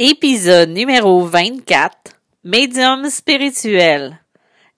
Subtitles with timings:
[0.00, 1.92] Épisode numéro 24.
[2.44, 4.20] Médium spirituel.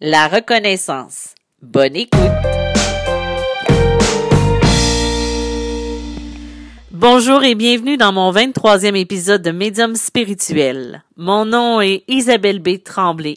[0.01, 1.35] La reconnaissance.
[1.61, 2.21] Bonne écoute.
[6.91, 11.05] Bonjour et bienvenue dans mon 23e épisode de Médium spirituel.
[11.19, 12.83] Mon nom est Isabelle B.
[12.83, 13.37] Tremblay.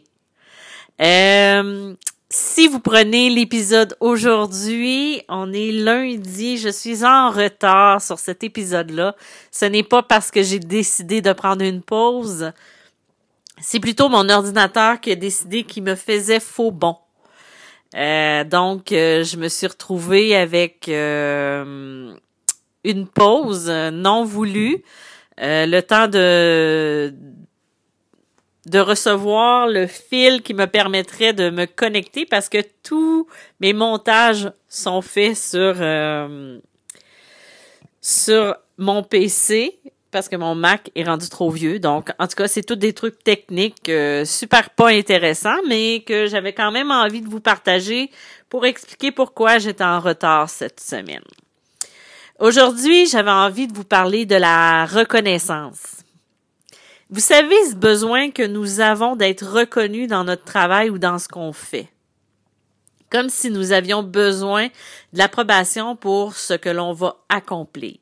[1.02, 1.96] Euh,
[2.36, 9.16] si vous prenez l'épisode aujourd'hui, on est lundi, je suis en retard sur cet épisode-là.
[9.52, 12.52] Ce n'est pas parce que j'ai décidé de prendre une pause,
[13.62, 16.98] c'est plutôt mon ordinateur qui a décidé qu'il me faisait faux bon.
[17.94, 22.16] Euh, donc, euh, je me suis retrouvée avec euh,
[22.84, 24.84] une pause non voulue,
[25.38, 27.14] le temps de
[28.66, 33.28] de recevoir le fil qui me permettrait de me connecter parce que tous
[33.60, 36.60] mes montages sont faits sur euh,
[38.02, 39.80] sur mon PC
[40.12, 41.80] parce que mon Mac est rendu trop vieux.
[41.80, 46.28] Donc, en tout cas, c'est tous des trucs techniques euh, super pas intéressants, mais que
[46.28, 48.12] j'avais quand même envie de vous partager
[48.48, 51.24] pour expliquer pourquoi j'étais en retard cette semaine.
[52.40, 56.03] Aujourd'hui, j'avais envie de vous parler de la reconnaissance.
[57.14, 61.28] Vous savez ce besoin que nous avons d'être reconnus dans notre travail ou dans ce
[61.28, 61.90] qu'on fait?
[63.12, 68.00] Comme si nous avions besoin de l'approbation pour ce que l'on va accomplir.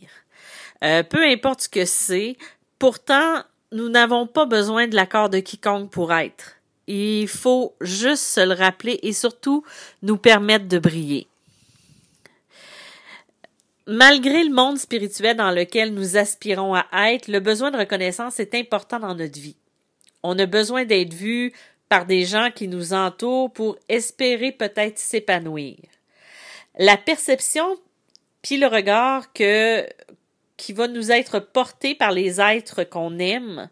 [0.86, 2.38] Euh, peu importe ce que c'est,
[2.80, 6.54] pourtant, nous n'avons pas besoin de l'accord de quiconque pour être.
[6.88, 9.66] Il faut juste se le rappeler et surtout
[10.04, 11.28] nous permettre de briller
[13.88, 18.56] malgré le monde spirituel dans lequel nous aspirons à être, le besoin de reconnaissance est
[18.56, 19.58] important dans notre vie.
[20.24, 21.52] On a besoin d'être vu
[21.90, 25.78] par des gens qui nous entourent pour espérer peut-être s'épanouir.
[26.78, 27.78] La perception
[28.42, 29.86] puis le regard que
[30.58, 33.70] qui va nous être porté par les êtres qu'on aime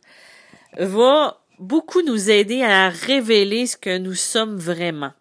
[0.78, 5.12] va beaucoup nous aider à révéler ce que nous sommes vraiment.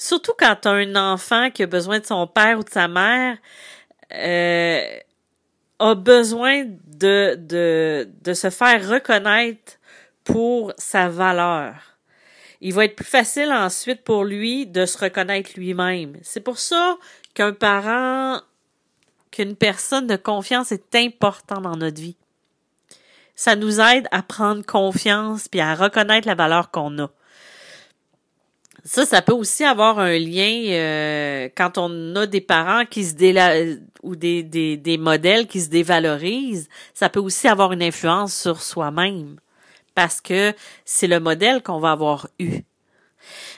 [0.00, 3.36] Surtout quand un enfant qui a besoin de son père ou de sa mère,
[4.14, 4.98] euh,
[5.80, 9.72] a besoin de, de, de se faire reconnaître
[10.22, 11.74] pour sa valeur.
[12.60, 16.16] Il va être plus facile ensuite pour lui de se reconnaître lui-même.
[16.22, 16.96] C'est pour ça
[17.34, 18.40] qu'un parent,
[19.32, 22.16] qu'une personne de confiance est important dans notre vie.
[23.34, 27.10] Ça nous aide à prendre confiance puis à reconnaître la valeur qu'on a.
[28.84, 33.14] Ça, ça peut aussi avoir un lien euh, quand on a des parents qui se
[33.14, 33.54] déla
[34.02, 38.62] ou des, des, des modèles qui se dévalorisent, ça peut aussi avoir une influence sur
[38.62, 39.38] soi-même
[39.98, 42.60] parce que c'est le modèle qu'on va avoir eu.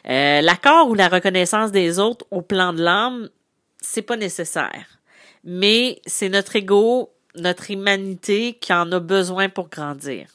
[0.08, 3.28] Euh, L'accord ou la reconnaissance des autres au plan de l'âme,
[3.82, 4.86] c'est pas nécessaire.
[5.44, 10.28] Mais c'est notre ego, notre humanité qui en a besoin pour grandir.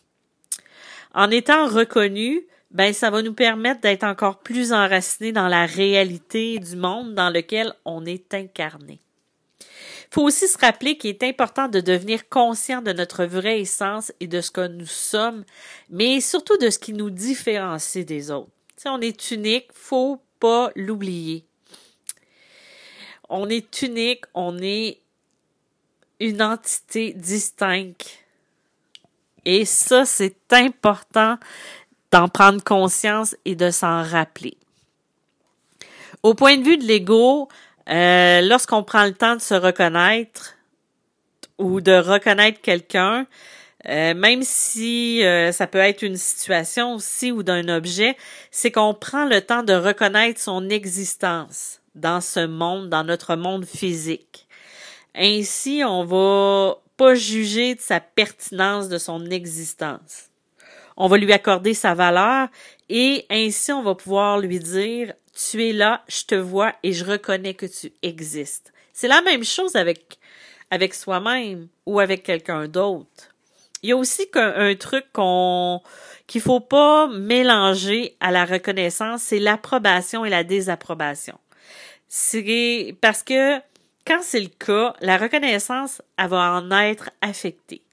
[1.15, 6.59] En étant reconnu, ben ça va nous permettre d'être encore plus enracinés dans la réalité
[6.59, 8.99] du monde dans lequel on est incarné.
[9.59, 14.13] Il faut aussi se rappeler qu'il est important de devenir conscient de notre vraie essence
[14.19, 15.43] et de ce que nous sommes,
[15.89, 18.51] mais surtout de ce qui nous différencie des autres.
[18.77, 21.45] Si on est unique, faut pas l'oublier.
[23.29, 24.99] On est unique, on est
[26.19, 28.19] une entité distincte.
[29.43, 31.37] Et ça, c'est important
[32.15, 34.55] d'en prendre conscience et de s'en rappeler.
[36.23, 37.49] Au point de vue de l'ego,
[37.89, 40.55] euh, lorsqu'on prend le temps de se reconnaître
[41.57, 43.27] ou de reconnaître quelqu'un,
[43.89, 48.15] euh, même si euh, ça peut être une situation aussi ou d'un objet,
[48.49, 53.65] c'est qu'on prend le temps de reconnaître son existence dans ce monde, dans notre monde
[53.65, 54.47] physique.
[55.15, 60.29] Ainsi, on va pas juger de sa pertinence de son existence
[60.97, 62.47] on va lui accorder sa valeur
[62.89, 67.03] et ainsi on va pouvoir lui dire tu es là, je te vois et je
[67.03, 68.71] reconnais que tu existes.
[68.93, 70.17] C'est la même chose avec
[70.71, 73.35] avec soi-même ou avec quelqu'un d'autre.
[73.83, 75.81] Il y a aussi un, truc qu'on
[76.25, 81.37] qu'il faut pas mélanger à la reconnaissance, c'est l'approbation et la désapprobation.
[82.07, 83.57] C'est parce que
[84.07, 87.84] quand c'est le cas, la reconnaissance elle va en être affectée.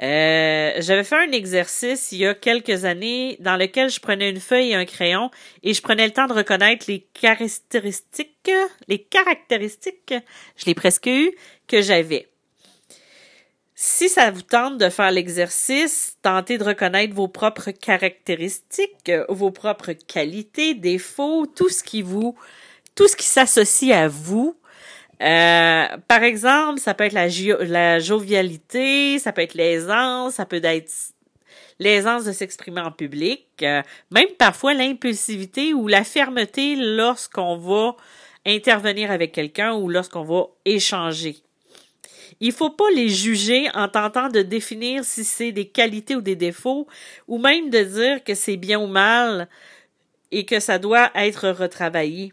[0.00, 4.40] Euh, j'avais fait un exercice il y a quelques années dans lequel je prenais une
[4.40, 5.30] feuille et un crayon
[5.62, 8.50] et je prenais le temps de reconnaître les caractéristiques,
[8.88, 10.14] les caractéristiques,
[10.56, 11.32] je l'ai presque eu,
[11.68, 12.28] que j'avais.
[13.74, 19.92] Si ça vous tente de faire l'exercice, tentez de reconnaître vos propres caractéristiques, vos propres
[19.92, 22.36] qualités, défauts, tout ce qui vous,
[22.94, 24.56] tout ce qui s'associe à vous,
[25.22, 30.92] Euh, par exemple, ça peut être la, jovialité, ça peut être l'aisance, ça peut être
[31.78, 37.94] l'aisance de s'exprimer en public, euh, même parfois l'impulsivité ou la fermeté lorsqu'on va
[38.44, 41.36] intervenir avec quelqu'un ou lorsqu'on va échanger.
[42.40, 46.34] Il faut pas les juger en tentant de définir si c'est des qualités ou des
[46.34, 46.88] défauts,
[47.28, 49.48] ou même de dire que c'est bien ou mal
[50.32, 52.32] et que ça doit être retravaillé.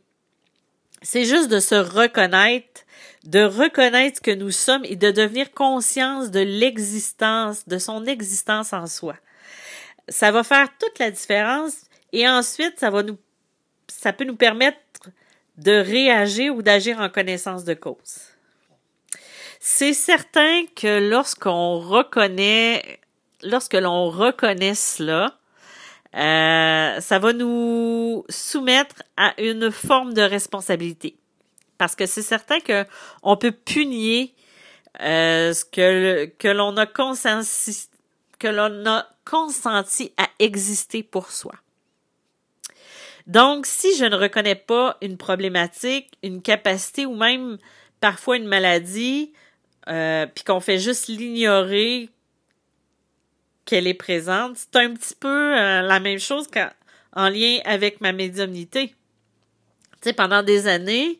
[1.01, 2.81] C'est juste de se reconnaître,
[3.23, 8.73] de reconnaître ce que nous sommes et de devenir conscience de l'existence, de son existence
[8.73, 9.15] en soi.
[10.09, 13.17] Ça va faire toute la différence et ensuite ça va nous,
[13.87, 14.77] ça peut nous permettre
[15.57, 18.29] de réagir ou d'agir en connaissance de cause.
[19.59, 22.99] C'est certain que lorsqu'on reconnaît,
[23.43, 25.38] lorsque l'on reconnaît cela,
[26.15, 31.15] euh, ça va nous soumettre à une forme de responsabilité.
[31.77, 32.85] Parce que c'est certain que
[33.23, 34.27] on peut punir
[35.01, 37.87] euh, ce que, que l'on a consenti,
[38.39, 41.53] que l'on a consenti à exister pour soi.
[43.27, 47.59] Donc, si je ne reconnais pas une problématique, une capacité ou même
[48.01, 49.33] parfois une maladie,
[49.87, 52.09] euh, puis qu'on fait juste l'ignorer
[53.69, 58.11] qu'elle est présente, c'est un petit peu euh, la même chose qu'en lien avec ma
[58.11, 58.87] médiumnité.
[60.01, 61.19] Tu sais, pendant des années,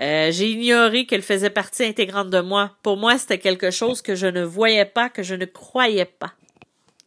[0.00, 2.76] euh, j'ai ignoré qu'elle faisait partie intégrante de moi.
[2.82, 6.34] Pour moi, c'était quelque chose que je ne voyais pas, que je ne croyais pas.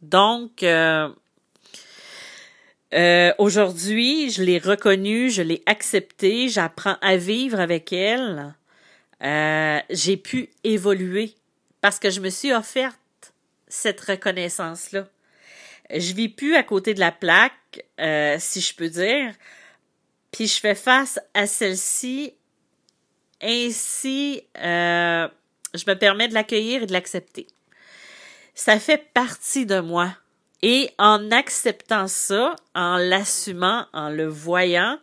[0.01, 0.65] Donc,
[3.37, 8.55] aujourd'hui, je l'ai reconnue, je l'ai acceptée, j'apprends à vivre avec elle.
[9.23, 11.35] Euh, j'ai pu évoluer
[11.79, 12.99] parce que je me suis offerte
[13.71, 15.07] cette reconnaissance-là.
[15.89, 19.33] Je vis plus à côté de la plaque, euh, si je peux dire,
[20.31, 22.33] puis je fais face à celle-ci.
[23.41, 25.27] Ainsi, euh,
[25.73, 27.47] je me permets de l'accueillir et de l'accepter.
[28.53, 30.15] Ça fait partie de moi.
[30.61, 34.99] Et en acceptant ça, en l'assumant, en le voyant,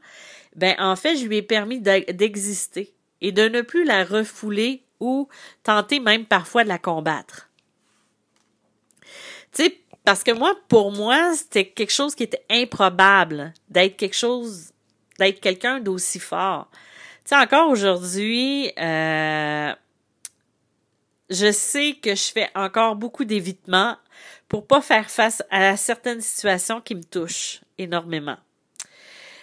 [0.54, 5.28] ben en fait, je lui ai permis d'exister et de ne plus la refouler ou
[5.64, 7.47] tenter même parfois de la combattre.
[9.52, 14.16] Tu sais, parce que moi, pour moi, c'était quelque chose qui était improbable d'être quelque
[14.16, 14.72] chose,
[15.18, 16.70] d'être quelqu'un d'aussi fort.
[17.24, 19.74] Tu sais, encore aujourd'hui, euh,
[21.28, 23.96] je sais que je fais encore beaucoup d'évitement
[24.48, 28.38] pour pas faire face à certaines situations qui me touchent énormément.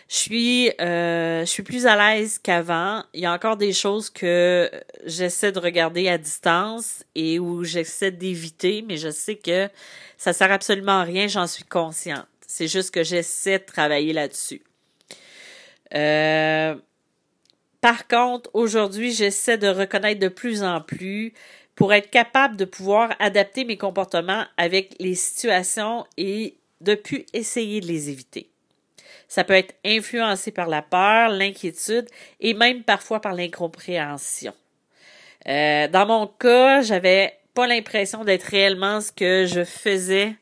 [0.08, 3.04] Je suis, euh, je suis plus à l'aise qu'avant.
[3.14, 4.70] Il y a encore des choses que
[5.04, 9.68] j'essaie de regarder à distance et où j'essaie d'éviter, mais je sais que
[10.18, 12.28] ça sert absolument à rien, j'en suis consciente.
[12.48, 14.62] C'est juste que j'essaie de travailler là-dessus.
[15.96, 16.76] Euh,
[17.82, 21.34] par contre, aujourd'hui, j'essaie de reconnaître de plus en plus
[21.76, 27.82] pour être capable de pouvoir adapter mes comportements avec les situations et de plus essayer
[27.82, 28.55] de les éviter.
[29.28, 32.08] Ça peut être influencé par la peur, l'inquiétude
[32.40, 34.54] et même parfois par l'incompréhension.
[35.48, 40.36] Euh, dans mon cas, j'avais pas l'impression d'être réellement ce que je faisais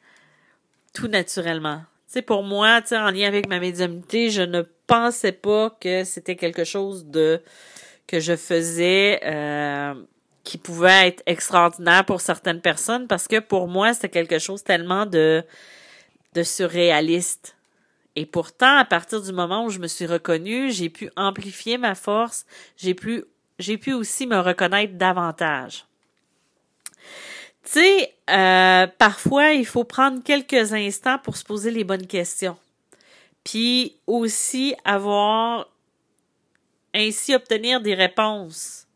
[0.94, 1.82] tout naturellement.
[2.28, 7.06] Pour moi, en lien avec ma médiumnité, je ne pensais pas que c'était quelque chose
[7.06, 7.42] de
[8.06, 9.96] que je faisais euh,
[10.44, 15.06] qui pouvait être extraordinaire pour certaines personnes parce que pour moi, c'était quelque chose tellement
[15.06, 15.44] de
[16.36, 17.53] de surréaliste.
[18.16, 21.96] Et pourtant, à partir du moment où je me suis reconnue, j'ai pu amplifier ma
[21.96, 22.46] force,
[22.78, 23.24] j'ai pu,
[23.60, 25.86] j'ai pu aussi me reconnaître davantage.
[27.64, 32.58] Tu sais, euh, parfois, il faut prendre quelques instants pour se poser les bonnes questions.
[33.44, 35.68] Puis aussi avoir
[36.94, 38.88] ainsi obtenir des réponses,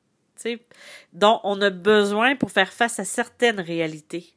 [1.14, 4.34] dont on a besoin pour faire face à certaines réalités.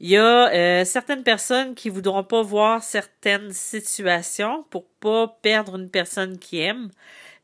[0.00, 5.76] Il y a euh, certaines personnes qui voudront pas voir certaines situations pour pas perdre
[5.76, 6.90] une personne qui aime,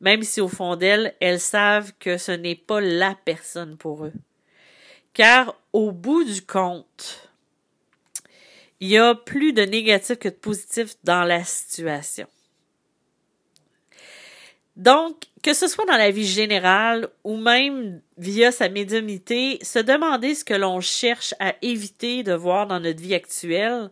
[0.01, 4.13] même si au fond d'elles, elles savent que ce n'est pas la personne pour eux.
[5.15, 7.29] Car au bout du compte,
[8.79, 12.29] il y a plus de négatif que de positif dans la situation.
[14.77, 20.35] Donc, que ce soit dans la vie générale ou même via sa médiumnité, se demander
[20.35, 23.91] ce que l'on cherche à éviter de voir dans notre vie actuelle.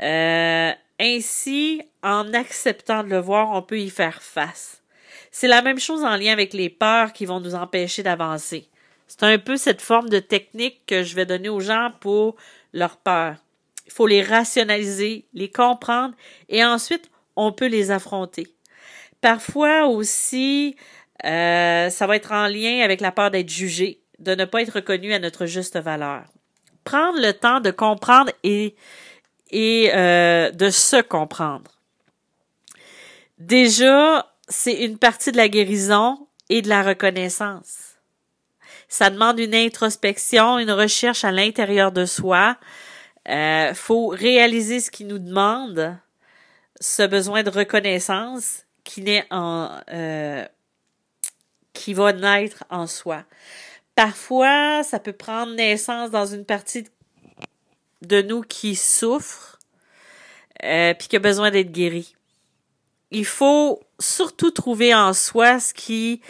[0.00, 4.82] Euh, ainsi, en acceptant de le voir, on peut y faire face.
[5.30, 8.68] C'est la même chose en lien avec les peurs qui vont nous empêcher d'avancer.
[9.06, 12.36] C'est un peu cette forme de technique que je vais donner aux gens pour
[12.72, 13.36] leurs peurs.
[13.86, 16.14] Il faut les rationaliser, les comprendre
[16.48, 18.48] et ensuite on peut les affronter.
[19.20, 20.76] Parfois aussi,
[21.24, 24.74] Euh, ça va être en lien avec la peur d'être jugé, de ne pas être
[24.74, 26.22] reconnu à notre juste valeur.
[26.84, 28.76] Prendre le temps de comprendre et,
[29.50, 31.72] et euh, de se comprendre.
[33.38, 37.96] Déjà, c'est une partie de la guérison et de la reconnaissance.
[38.88, 42.56] Ça demande une introspection, une recherche à l'intérieur de soi.
[43.28, 45.98] Euh, faut réaliser ce qui nous demande,
[46.80, 50.46] ce besoin de reconnaissance qui naît en euh,
[51.74, 53.22] qui va naître en soi.
[53.94, 56.84] Parfois, ça peut prendre naissance dans une partie
[58.00, 59.58] de nous qui souffre,
[60.64, 62.16] euh, puis qui a besoin d'être guéri.
[63.10, 66.20] Il faut surtout trouver en soi ce qui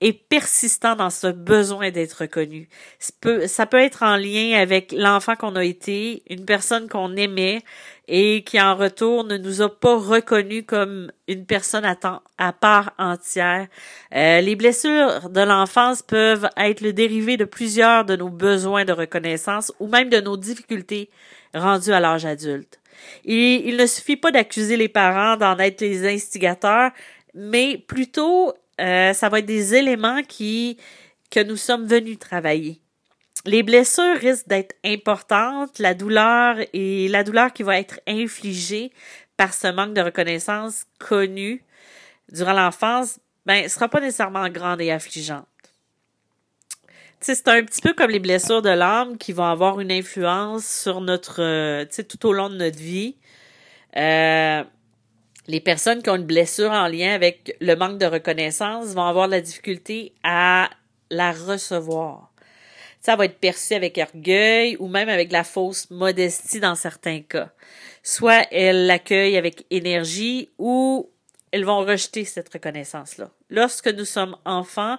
[0.00, 2.68] est persistant dans ce besoin d'être reconnu.
[3.00, 7.62] Ça peut, être en lien avec l'enfant qu'on a été, une personne qu'on aimait
[8.06, 13.66] et qui en retour ne nous a pas reconnu comme une personne à part entière.
[14.14, 18.92] Euh, les blessures de l'enfance peuvent être le dérivé de plusieurs de nos besoins de
[18.92, 21.10] reconnaissance ou même de nos difficultés
[21.54, 22.77] rendues à l'âge adulte.
[23.24, 26.90] Il ne suffit pas d'accuser les parents d'en être les instigateurs,
[27.34, 30.78] mais plutôt euh, ça va être des éléments qui
[31.30, 32.80] que nous sommes venus travailler.
[33.44, 38.92] Les blessures risquent d'être importantes, la douleur et la douleur qui va être infligée
[39.36, 41.62] par ce manque de reconnaissance connu
[42.30, 45.46] durant l'enfance, ben, sera pas nécessairement grande et affligeante.
[47.20, 51.00] C'est un petit peu comme les blessures de l'âme qui vont avoir une influence sur
[51.00, 53.16] notre, euh, tout au long de notre vie.
[53.96, 54.62] Euh,
[55.48, 59.26] les personnes qui ont une blessure en lien avec le manque de reconnaissance vont avoir
[59.26, 60.70] de la difficulté à
[61.10, 62.30] la recevoir.
[63.00, 67.50] Ça va être perçu avec orgueil ou même avec la fausse modestie dans certains cas.
[68.02, 71.10] Soit elles l'accueillent avec énergie ou
[71.50, 73.30] elles vont rejeter cette reconnaissance-là.
[73.50, 74.98] Lorsque nous sommes enfants,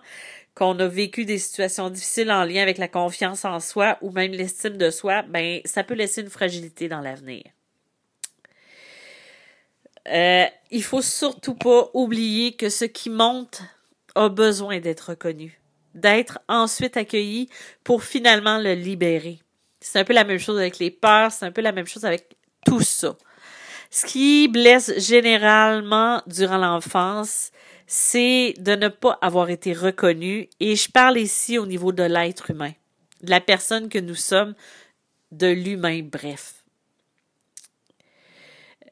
[0.60, 4.34] qu'on a vécu des situations difficiles en lien avec la confiance en soi ou même
[4.34, 7.44] l'estime de soi, ben ça peut laisser une fragilité dans l'avenir.
[10.10, 13.62] Euh, il faut surtout pas oublier que ce qui monte
[14.16, 15.62] a besoin d'être reconnu,
[15.96, 17.48] d'être ensuite accueilli
[17.86, 19.40] pour finalement le libérer.
[19.80, 22.04] C'est un peu la même chose avec les peurs, c'est un peu la même chose
[22.04, 22.36] avec
[22.66, 23.16] tout ça.
[23.92, 27.52] Ce qui blesse généralement durant l'enfance,
[27.92, 32.52] c'est de ne pas avoir été reconnu, et je parle ici au niveau de l'être
[32.52, 32.74] humain,
[33.24, 34.54] de la personne que nous sommes,
[35.32, 36.64] de l'humain, bref.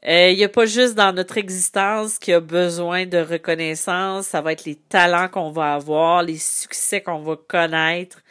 [0.04, 4.42] Euh, il n'y a pas juste dans notre existence qui a besoin de reconnaissance, ça
[4.42, 8.24] va être les talents qu'on va avoir, les succès qu'on va connaître,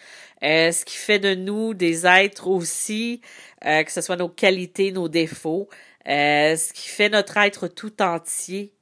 [0.42, 3.20] euh, ce qui fait de nous des êtres aussi,
[3.64, 5.68] euh, que ce soit nos qualités, nos défauts,
[6.04, 8.72] ce qui fait notre être tout entier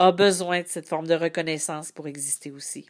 [0.00, 2.86] a besoin de cette forme de reconnaissance pour exister aussi.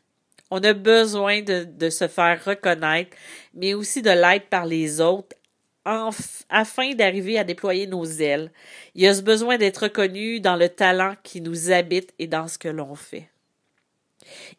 [0.50, 3.16] On a besoin de, se faire reconnaître,
[3.52, 5.36] mais aussi de l'être par les autres
[5.84, 8.52] afin d'arriver à déployer nos ailes.
[8.94, 12.46] Il y a ce besoin d'être reconnu dans le talent qui nous habite et dans
[12.46, 13.28] ce que l'on fait.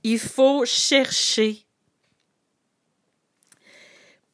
[0.03, 1.65] Il faut chercher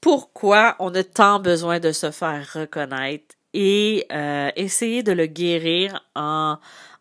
[0.02, 6.04] pourquoi on a tant besoin de se faire reconnaître et euh, essayer de le guérir
[6.16, 6.58] en,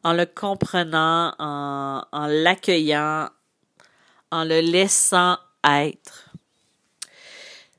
[0.06, 3.28] en le comprenant, en, l'accueillant,
[4.30, 5.36] en le laissant
[5.68, 6.30] être.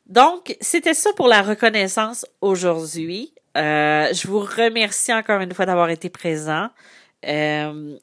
[0.08, 3.34] Donc, c'était ça pour la reconnaissance aujourd'hui.
[3.56, 6.68] Euh, je vous remercie encore une fois d'avoir été présent.
[7.26, 7.98] Euh,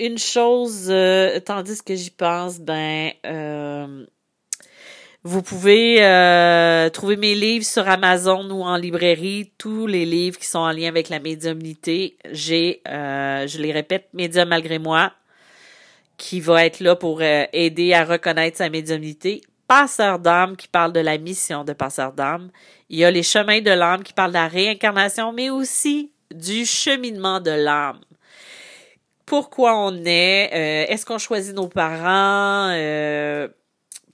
[0.00, 3.12] une chose, euh, tandis que j'y pense, ben,
[5.22, 5.96] vous pouvez
[6.92, 10.88] trouver mes livres sur Amazon ou en librairie, tous les livres qui sont en lien
[10.88, 12.16] avec la médiumnité.
[12.30, 15.12] J'ai, je les répète, Médium malgré moi,
[16.16, 19.42] qui va être là pour aider à reconnaître sa médiumnité.
[19.68, 22.50] Passeur d'âme qui parle de la mission de passeur d'âme.
[22.88, 26.66] Il y a les chemins de l'âme qui parlent de la réincarnation, mais aussi du
[26.66, 28.00] cheminement de l'âme.
[29.26, 30.50] Pourquoi on est?
[30.52, 32.70] Euh, est-ce qu'on choisit nos parents?
[32.72, 33.19] Euh,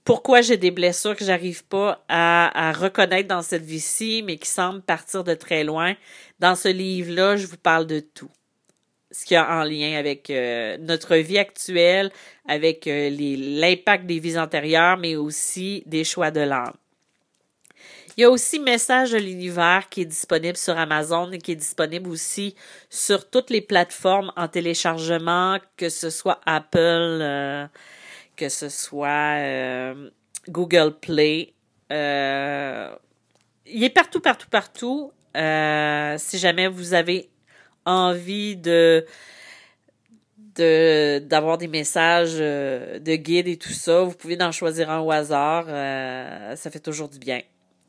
[0.07, 4.81] pourquoi j'ai des blessures que j'arrive pas à, reconnaître dans cette vie-ci, mais qui semblent
[4.81, 5.95] partir de très loin.
[6.39, 8.31] Dans ce livre-là, je vous parle de tout
[9.11, 12.09] ce qui a en lien avec euh, notre vie actuelle,
[12.47, 16.75] avec euh, l'impact des vies antérieures, mais aussi des choix de l'âme.
[18.15, 21.55] Il y a aussi Message de l'univers qui est disponible sur Amazon et qui est
[21.55, 22.55] disponible aussi
[22.89, 27.67] sur toutes les plateformes en téléchargement, que ce soit Apple, euh,
[28.37, 29.37] que ce soit
[30.47, 31.53] Google Play.
[31.89, 35.11] il est partout, partout, partout.
[35.35, 37.29] si jamais vous avez
[37.85, 39.05] envie de
[40.57, 44.01] de d'avoir des messages euh, de guide et tout ça.
[44.01, 45.65] Vous pouvez en choisir un au hasard.
[46.57, 47.41] ça fait toujours du bien.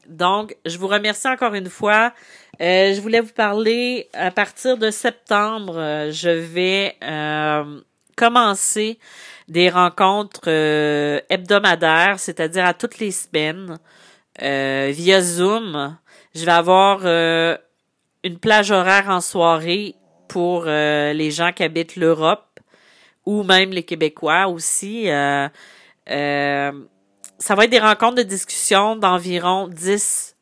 [0.06, 2.12] Donc, je vous remercie encore une fois.
[2.60, 5.74] je voulais vous parler à partir de septembre.
[6.10, 6.96] je vais
[8.16, 8.98] commencer
[9.48, 10.48] des rencontres
[11.28, 13.78] hebdomadaires, c'est-à-dire à toutes les semaines,
[14.38, 15.96] via Zoom.
[16.34, 17.04] Je vais avoir
[18.24, 19.94] une plage horaire en soirée
[20.28, 22.60] pour euh, les gens qui habitent l'Europe
[23.26, 25.10] ou même les Québécois aussi.
[25.10, 25.48] Euh,
[26.10, 26.72] euh,
[27.38, 30.36] ça va être des rencontres de discussion d'environ 10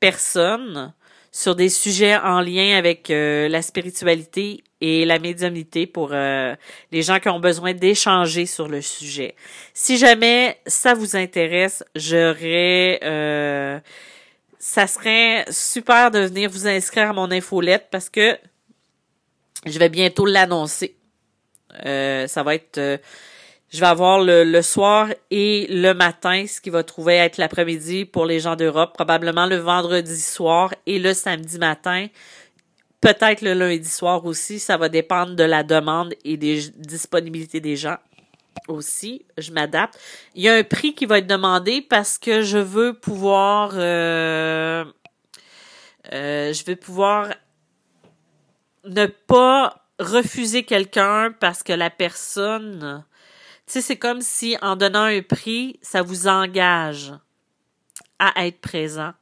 [0.00, 0.92] personnes
[1.38, 7.28] sur des sujets en lien avec la spiritualité et la médiumnité pour les gens qui
[7.28, 9.36] ont besoin d'échanger sur le sujet.
[9.72, 12.98] Si jamais ça vous intéresse, j'aurais
[14.58, 18.36] ça serait super de venir vous inscrire à mon infolette parce que
[19.64, 20.96] je vais bientôt l'annoncer.
[21.84, 22.98] Euh, ça va être euh,
[23.70, 28.24] je vais avoir le, soir et le matin, ce qui va trouver être l'après-midi pour
[28.24, 32.06] les gens d'Europe, probablement le vendredi soir et le samedi matin.
[33.00, 37.76] Peut-être le lundi soir aussi, ça va dépendre de la demande et des disponibilités des
[37.76, 37.98] gens
[38.66, 39.98] aussi, je m'adapte.
[40.34, 44.84] Il y a un prix qui va être demandé parce que je veux pouvoir euh,
[46.12, 47.28] euh, je veux pouvoir
[48.84, 53.04] ne pas refuser quelqu'un parce que la personne
[53.72, 57.12] sais c'est comme si en donnant un prix, ça vous engage
[58.18, 59.12] à être présent.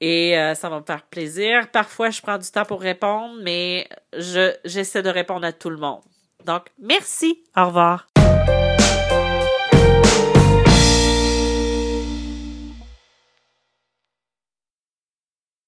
[0.00, 1.70] et euh, ça va me faire plaisir.
[1.70, 3.86] Parfois, je prends du temps pour répondre, mais
[4.16, 6.00] je, j'essaie de répondre à tout le monde.
[6.46, 7.44] Donc, merci.
[7.54, 8.06] Au revoir.